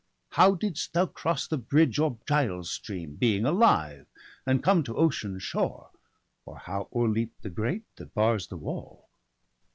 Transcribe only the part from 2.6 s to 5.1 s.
stream, Being alive, and come to